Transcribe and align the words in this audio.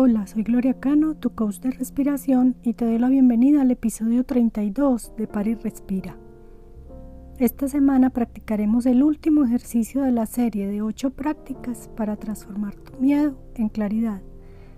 Hola, 0.00 0.28
soy 0.28 0.44
Gloria 0.44 0.74
Cano, 0.74 1.16
tu 1.16 1.30
coach 1.30 1.58
de 1.58 1.72
respiración 1.72 2.54
y 2.62 2.74
te 2.74 2.84
doy 2.84 2.98
la 2.98 3.08
bienvenida 3.08 3.62
al 3.62 3.72
episodio 3.72 4.22
32 4.22 5.16
de 5.16 5.26
Par 5.26 5.48
y 5.48 5.56
Respira. 5.56 6.16
Esta 7.38 7.66
semana 7.66 8.10
practicaremos 8.10 8.86
el 8.86 9.02
último 9.02 9.44
ejercicio 9.44 10.02
de 10.02 10.12
la 10.12 10.26
serie 10.26 10.68
de 10.68 10.82
8 10.82 11.10
prácticas 11.10 11.90
para 11.96 12.14
transformar 12.14 12.76
tu 12.76 12.96
miedo 13.00 13.36
en 13.56 13.70
claridad, 13.70 14.22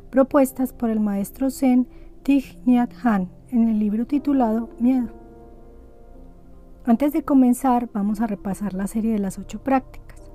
propuestas 0.08 0.72
por 0.72 0.88
el 0.88 1.00
maestro 1.00 1.50
Zen 1.50 1.86
Thich 2.22 2.58
Nhat 2.64 2.94
Hanh 3.04 3.28
en 3.50 3.68
el 3.68 3.78
libro 3.78 4.06
titulado 4.06 4.70
Miedo. 4.80 5.10
Antes 6.86 7.12
de 7.12 7.24
comenzar, 7.24 7.90
vamos 7.92 8.22
a 8.22 8.26
repasar 8.26 8.72
la 8.72 8.86
serie 8.86 9.12
de 9.12 9.18
las 9.18 9.38
8 9.38 9.62
prácticas. 9.62 10.32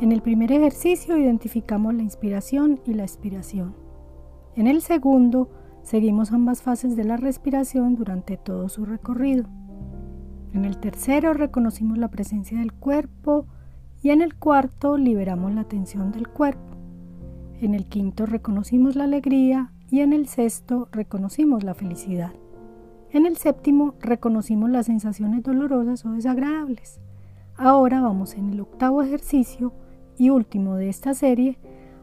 En 0.00 0.12
el 0.12 0.22
primer 0.22 0.52
ejercicio 0.52 1.18
identificamos 1.18 1.92
la 1.92 2.04
inspiración 2.04 2.78
y 2.86 2.94
la 2.94 3.02
expiración. 3.02 3.85
En 4.56 4.66
el 4.66 4.80
segundo, 4.80 5.50
seguimos 5.82 6.32
ambas 6.32 6.62
fases 6.62 6.96
de 6.96 7.04
la 7.04 7.18
respiración 7.18 7.94
durante 7.94 8.38
todo 8.38 8.70
su 8.70 8.86
recorrido. 8.86 9.44
En 10.54 10.64
el 10.64 10.78
tercero, 10.78 11.34
reconocimos 11.34 11.98
la 11.98 12.08
presencia 12.08 12.58
del 12.58 12.72
cuerpo 12.72 13.46
y 14.02 14.10
en 14.10 14.22
el 14.22 14.34
cuarto, 14.34 14.96
liberamos 14.96 15.54
la 15.54 15.64
tensión 15.64 16.10
del 16.10 16.28
cuerpo. 16.28 16.74
En 17.60 17.74
el 17.74 17.84
quinto, 17.84 18.24
reconocimos 18.24 18.96
la 18.96 19.04
alegría 19.04 19.72
y 19.90 20.00
en 20.00 20.14
el 20.14 20.26
sexto, 20.26 20.88
reconocimos 20.90 21.62
la 21.62 21.74
felicidad. 21.74 22.32
En 23.10 23.26
el 23.26 23.36
séptimo, 23.36 23.94
reconocimos 24.00 24.70
las 24.70 24.86
sensaciones 24.86 25.42
dolorosas 25.42 26.06
o 26.06 26.12
desagradables. 26.12 26.98
Ahora 27.56 28.00
vamos 28.00 28.34
en 28.34 28.48
el 28.48 28.60
octavo 28.60 29.02
ejercicio 29.02 29.74
y 30.16 30.30
último 30.30 30.76
de 30.76 30.88
esta 30.88 31.12
serie 31.12 31.58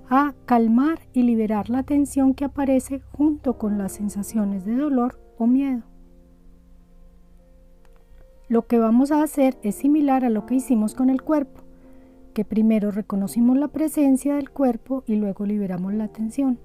a 0.10 0.34
calmar 0.46 1.00
y 1.14 1.24
liberar 1.24 1.70
la 1.70 1.84
tensión 1.84 2.34
que 2.34 2.46
aparece 2.46 3.02
junto 3.12 3.58
con 3.58 3.78
las 3.78 3.94
sensaciones 3.94 4.66
de 4.66 4.76
dolor 4.76 5.20
o 5.38 5.48
miedo. 5.48 5.84
Lo 8.48 8.68
que 8.68 8.78
vamos 8.78 9.12
a 9.12 9.24
hacer 9.24 9.58
es 9.64 9.76
similar 9.76 10.26
a 10.26 10.30
lo 10.30 10.46
que 10.46 10.56
hicimos 10.56 10.96
con 10.96 11.10
el 11.10 11.22
cuerpo, 11.22 11.62
que 12.34 12.46
primero 12.46 12.92
reconocimos 12.92 13.58
la 13.58 13.70
presencia 13.70 14.36
del 14.36 14.50
cuerpo 14.50 15.04
y 15.08 15.16
luego 15.16 15.46
liberamos 15.46 15.94
la 15.94 16.08
tensión. 16.08 16.60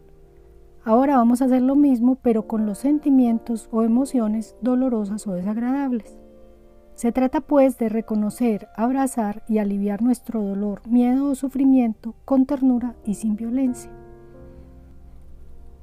Ahora 0.84 1.16
vamos 1.16 1.42
a 1.42 1.47
hacer 1.47 1.62
lo 1.62 1.77
mismo 1.77 2.16
pero 2.16 2.47
con 2.47 2.66
los 2.66 2.78
sentimientos 2.78 3.69
o 3.70 3.83
emociones 3.83 4.56
dolorosas 4.61 5.27
o 5.27 5.33
desagradables. 5.33 6.19
Se 6.98 7.12
trata 7.12 7.41
pues 7.41 7.78
de 7.78 7.88
reconocer, 7.88 8.66
abrazar 8.74 9.44
y 9.46 9.58
aliviar 9.58 10.02
nuestro 10.02 10.42
dolor, 10.42 10.82
miedo 10.84 11.30
o 11.30 11.36
sufrimiento 11.36 12.16
con 12.24 12.44
ternura 12.44 12.96
y 13.04 13.14
sin 13.14 13.36
violencia. 13.36 13.92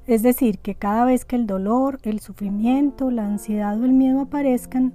Es 0.07 0.23
decir, 0.23 0.59
que 0.59 0.75
cada 0.75 1.05
vez 1.05 1.23
que 1.23 1.37
el 1.37 1.47
dolor, 1.47 1.99
el 2.03 2.19
sufrimiento, 2.19 3.11
la 3.11 3.25
ansiedad 3.25 3.79
o 3.79 3.85
el 3.85 3.93
miedo 3.93 4.19
aparezcan, 4.19 4.93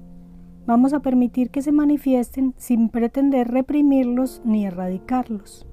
vamos 0.66 0.92
a 0.92 1.00
permitir 1.00 1.48
que 1.48 1.62
se 1.62 1.72
manifiesten 1.72 2.52
sin 2.58 2.91
pretender 2.91 3.48
reprimirlos 3.48 4.42
ni 4.44 4.66
erradicarlos. 4.66 5.66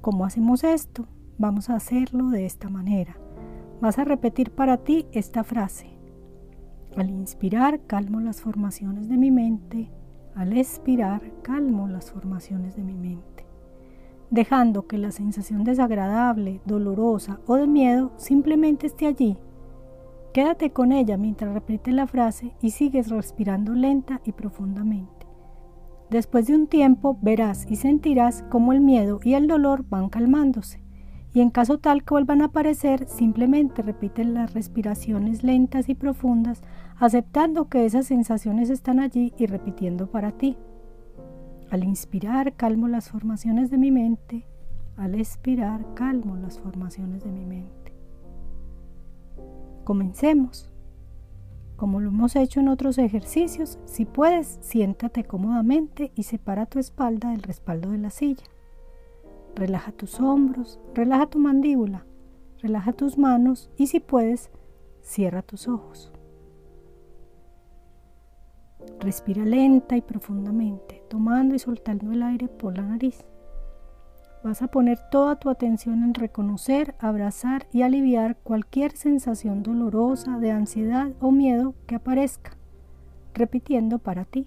¿Cómo 0.00 0.24
hacemos 0.24 0.64
esto? 0.64 1.06
Vamos 1.38 1.70
a 1.70 1.76
hacerlo 1.76 2.30
de 2.30 2.46
esta 2.46 2.68
manera. 2.68 3.16
Vas 3.80 3.96
a 4.00 4.04
repetir 4.04 4.50
para 4.50 4.78
ti 4.78 5.06
esta 5.12 5.44
frase. 5.44 5.94
Al 6.96 7.10
inspirar, 7.10 7.80
calmo 7.88 8.20
las 8.20 8.40
formaciones 8.40 9.08
de 9.08 9.16
mi 9.16 9.32
mente. 9.32 9.90
Al 10.36 10.56
expirar, 10.56 11.22
calmo 11.42 11.88
las 11.88 12.12
formaciones 12.12 12.76
de 12.76 12.84
mi 12.84 12.94
mente. 12.94 13.44
Dejando 14.30 14.86
que 14.86 14.96
la 14.98 15.10
sensación 15.10 15.64
desagradable, 15.64 16.60
dolorosa 16.64 17.40
o 17.46 17.56
de 17.56 17.66
miedo 17.66 18.12
simplemente 18.16 18.86
esté 18.86 19.06
allí. 19.06 19.36
Quédate 20.32 20.70
con 20.70 20.92
ella 20.92 21.16
mientras 21.16 21.52
repites 21.52 21.94
la 21.94 22.06
frase 22.06 22.54
y 22.60 22.70
sigues 22.70 23.08
respirando 23.08 23.74
lenta 23.74 24.20
y 24.24 24.30
profundamente. 24.30 25.26
Después 26.10 26.46
de 26.46 26.54
un 26.54 26.68
tiempo 26.68 27.18
verás 27.20 27.66
y 27.68 27.74
sentirás 27.74 28.44
cómo 28.50 28.72
el 28.72 28.80
miedo 28.80 29.18
y 29.24 29.34
el 29.34 29.48
dolor 29.48 29.84
van 29.88 30.08
calmándose 30.08 30.83
y 31.34 31.40
en 31.40 31.50
caso 31.50 31.78
tal 31.78 32.04
que 32.04 32.14
vuelvan 32.14 32.42
a 32.42 32.46
aparecer, 32.46 33.08
simplemente 33.08 33.82
repiten 33.82 34.34
las 34.34 34.54
respiraciones 34.54 35.42
lentas 35.42 35.88
y 35.88 35.96
profundas, 35.96 36.62
aceptando 36.96 37.68
que 37.68 37.84
esas 37.84 38.06
sensaciones 38.06 38.70
están 38.70 39.00
allí 39.00 39.34
y 39.36 39.46
repitiendo 39.46 40.06
para 40.06 40.30
ti. 40.30 40.56
Al 41.70 41.82
inspirar, 41.82 42.54
calmo 42.54 42.86
las 42.86 43.08
formaciones 43.08 43.68
de 43.68 43.78
mi 43.78 43.90
mente. 43.90 44.46
Al 44.96 45.16
expirar, 45.16 45.84
calmo 45.94 46.36
las 46.36 46.60
formaciones 46.60 47.24
de 47.24 47.32
mi 47.32 47.44
mente. 47.44 47.92
Comencemos. 49.82 50.70
Como 51.74 51.98
lo 51.98 52.10
hemos 52.10 52.36
hecho 52.36 52.60
en 52.60 52.68
otros 52.68 52.96
ejercicios, 52.96 53.80
si 53.86 54.04
puedes, 54.04 54.60
siéntate 54.60 55.24
cómodamente 55.24 56.12
y 56.14 56.22
separa 56.22 56.66
tu 56.66 56.78
espalda 56.78 57.30
del 57.30 57.42
respaldo 57.42 57.90
de 57.90 57.98
la 57.98 58.10
silla. 58.10 58.44
Relaja 59.56 59.92
tus 59.92 60.20
hombros, 60.20 60.80
relaja 60.94 61.26
tu 61.26 61.38
mandíbula, 61.38 62.04
relaja 62.60 62.92
tus 62.92 63.18
manos 63.18 63.70
y 63.76 63.86
si 63.86 64.00
puedes, 64.00 64.50
cierra 65.00 65.42
tus 65.42 65.68
ojos. 65.68 66.12
Respira 69.00 69.44
lenta 69.44 69.96
y 69.96 70.02
profundamente, 70.02 71.02
tomando 71.08 71.54
y 71.54 71.58
soltando 71.58 72.10
el 72.10 72.22
aire 72.22 72.48
por 72.48 72.76
la 72.76 72.82
nariz. 72.82 73.24
Vas 74.42 74.60
a 74.60 74.68
poner 74.68 74.98
toda 75.10 75.36
tu 75.36 75.48
atención 75.48 76.02
en 76.02 76.14
reconocer, 76.14 76.94
abrazar 76.98 77.66
y 77.72 77.82
aliviar 77.82 78.36
cualquier 78.36 78.96
sensación 78.96 79.62
dolorosa 79.62 80.38
de 80.38 80.50
ansiedad 80.50 81.12
o 81.20 81.30
miedo 81.30 81.74
que 81.86 81.94
aparezca, 81.94 82.56
repitiendo 83.32 83.98
para 84.00 84.24
ti. 84.24 84.46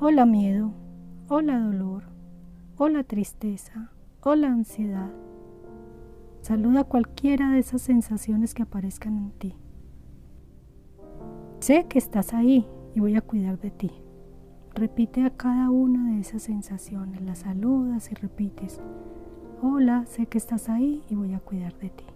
Hola 0.00 0.26
miedo, 0.26 0.72
hola 1.28 1.60
dolor, 1.60 2.11
o 2.82 2.88
la 2.88 3.04
tristeza 3.04 3.92
o 4.22 4.34
la 4.34 4.48
ansiedad. 4.48 5.08
Saluda 6.40 6.82
cualquiera 6.82 7.52
de 7.52 7.60
esas 7.60 7.80
sensaciones 7.80 8.54
que 8.54 8.64
aparezcan 8.64 9.16
en 9.16 9.30
ti. 9.30 9.54
Sé 11.60 11.86
que 11.88 12.00
estás 12.00 12.34
ahí 12.34 12.66
y 12.96 12.98
voy 12.98 13.14
a 13.14 13.20
cuidar 13.20 13.60
de 13.60 13.70
ti. 13.70 13.92
Repite 14.74 15.24
a 15.24 15.30
cada 15.30 15.70
una 15.70 16.12
de 16.12 16.22
esas 16.22 16.42
sensaciones, 16.42 17.22
las 17.22 17.38
saludas 17.38 18.10
y 18.10 18.16
repites, 18.16 18.80
hola, 19.62 20.04
sé 20.06 20.26
que 20.26 20.38
estás 20.38 20.68
ahí 20.68 21.04
y 21.08 21.14
voy 21.14 21.34
a 21.34 21.38
cuidar 21.38 21.78
de 21.78 21.90
ti. 21.90 22.06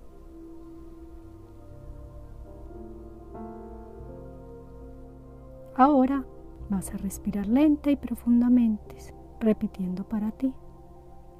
Ahora 5.76 6.24
vas 6.70 6.92
a 6.92 6.96
respirar 6.96 7.46
lenta 7.46 7.88
y 7.88 7.94
profundamente 7.94 8.96
repitiendo 9.40 10.04
para 10.04 10.30
ti. 10.32 10.52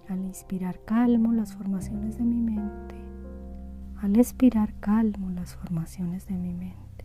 Al 0.09 0.21
inspirar 0.21 0.81
calmo 0.85 1.33
las 1.33 1.55
formaciones 1.55 2.19
de 2.19 2.25
mi 2.25 2.41
mente. 2.41 2.95
Al 4.01 4.17
expirar 4.17 4.75
calmo 4.81 5.31
las 5.31 5.57
formaciones 5.57 6.27
de 6.27 6.35
mi 6.35 6.53
mente. 6.53 7.05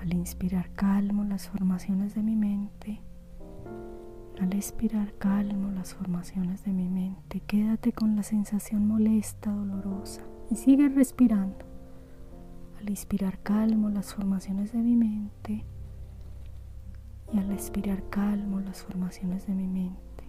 Al 0.00 0.12
inspirar 0.14 0.70
calmo 0.74 1.24
las 1.24 1.48
formaciones 1.48 2.14
de 2.14 2.22
mi 2.22 2.36
mente. 2.36 3.00
Al 4.40 4.52
expirar 4.52 5.14
calmo 5.18 5.70
las 5.70 5.94
formaciones 5.94 6.64
de 6.64 6.72
mi 6.72 6.88
mente. 6.88 7.40
Quédate 7.46 7.92
con 7.92 8.16
la 8.16 8.22
sensación 8.22 8.86
molesta, 8.86 9.50
dolorosa 9.50 10.22
y 10.50 10.56
sigue 10.56 10.88
respirando. 10.88 11.64
Al 12.80 12.90
inspirar 12.90 13.38
calmo 13.38 13.88
las 13.88 14.14
formaciones 14.14 14.72
de 14.72 14.78
mi 14.78 14.96
mente 14.96 15.64
al 17.38 17.50
expirar 17.52 18.08
calmo 18.10 18.60
las 18.60 18.82
formaciones 18.82 19.46
de 19.46 19.54
mi 19.54 19.66
mente. 19.66 20.24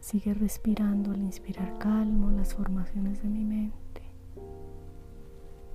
Sigue 0.00 0.34
respirando 0.34 1.12
al 1.12 1.22
inspirar 1.22 1.78
calmo 1.78 2.30
las 2.30 2.54
formaciones 2.54 3.22
de 3.22 3.28
mi 3.28 3.44
mente. 3.44 4.02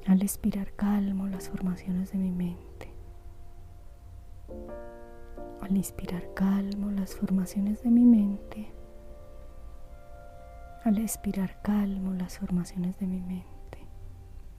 Al 0.05 0.21
expirar 0.21 0.73
calmo 0.73 1.27
las 1.27 1.49
formaciones 1.49 2.11
de 2.11 2.17
mi 2.17 2.31
mente. 2.31 2.91
Al 5.61 5.75
inspirar 5.75 6.33
calmo 6.33 6.91
las 6.91 7.15
formaciones 7.15 7.83
de 7.83 7.89
mi 7.89 8.05
mente. 8.05 8.71
Al 10.83 10.97
expirar 10.97 11.61
calmo 11.61 12.13
las 12.13 12.37
formaciones 12.39 12.97
de 12.99 13.07
mi 13.07 13.19
mente. 13.19 13.87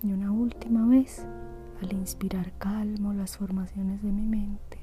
Y 0.03 0.13
una 0.13 0.31
última 0.31 0.87
vez 0.87 1.27
al 1.83 1.93
inspirar 1.93 2.53
calmo 2.59 3.13
las 3.13 3.37
formaciones 3.37 4.03
de 4.03 4.11
mi 4.13 4.27
mente. 4.27 4.79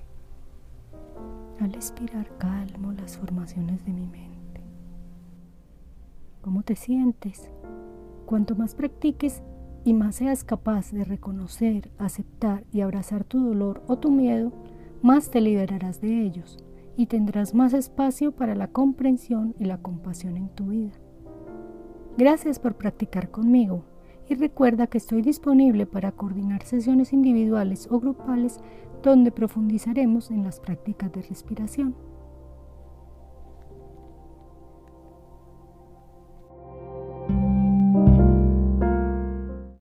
Al 1.59 1.73
expirar 1.75 2.29
calmo 2.37 2.93
las 2.93 3.17
formaciones 3.17 3.83
de 3.85 3.93
mi 3.93 4.05
mente. 4.07 4.61
¿Cómo 6.41 6.63
te 6.63 6.75
sientes? 6.75 7.49
Cuanto 8.25 8.55
más 8.55 8.75
practiques 8.75 9.41
y 9.83 9.93
más 9.93 10.15
seas 10.15 10.43
capaz 10.43 10.91
de 10.91 11.03
reconocer, 11.03 11.91
aceptar 11.97 12.63
y 12.71 12.81
abrazar 12.81 13.23
tu 13.23 13.43
dolor 13.43 13.83
o 13.87 13.97
tu 13.97 14.11
miedo, 14.11 14.51
más 15.01 15.29
te 15.29 15.41
liberarás 15.41 16.01
de 16.01 16.21
ellos 16.21 16.57
y 16.97 17.07
tendrás 17.07 17.53
más 17.53 17.73
espacio 17.73 18.31
para 18.31 18.55
la 18.55 18.67
comprensión 18.67 19.53
y 19.59 19.65
la 19.65 19.77
compasión 19.79 20.37
en 20.37 20.49
tu 20.49 20.67
vida. 20.67 20.93
Gracias 22.17 22.59
por 22.59 22.75
practicar 22.75 23.29
conmigo 23.29 23.83
y 24.27 24.35
recuerda 24.35 24.87
que 24.87 24.97
estoy 24.97 25.21
disponible 25.21 25.85
para 25.85 26.11
coordinar 26.11 26.63
sesiones 26.63 27.13
individuales 27.13 27.87
o 27.91 27.99
grupales 27.99 28.59
donde 29.03 29.31
profundizaremos 29.31 30.31
en 30.31 30.43
las 30.43 30.59
prácticas 30.59 31.11
de 31.11 31.21
respiración. 31.21 31.95